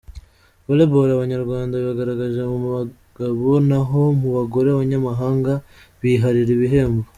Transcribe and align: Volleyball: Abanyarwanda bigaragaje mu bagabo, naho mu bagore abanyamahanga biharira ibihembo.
Volleyball: 0.65 1.09
Abanyarwanda 1.11 1.75
bigaragaje 1.85 2.39
mu 2.61 2.69
bagabo, 2.75 3.49
naho 3.69 4.01
mu 4.19 4.29
bagore 4.35 4.67
abanyamahanga 4.71 5.51
biharira 6.01 6.51
ibihembo. 6.57 7.03